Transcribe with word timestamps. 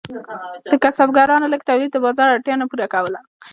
د 0.71 0.73
کسبګرانو 0.83 1.51
لږ 1.53 1.61
تولید 1.69 1.91
د 1.93 1.97
بازار 2.05 2.27
اړتیا 2.31 2.55
نه 2.61 2.65
پوره 2.69 2.87
کوله. 2.93 3.19